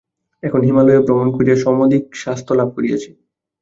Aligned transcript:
এখন 0.43 0.61
হিমালয়ে 0.67 1.03
ভ্রমণ 1.05 1.27
করিয়া 1.35 1.57
সমধিক 1.57 2.03
স্বাস্থ্য 2.13 2.53
লাভ 2.59 2.69
করিয়াছি। 2.75 3.09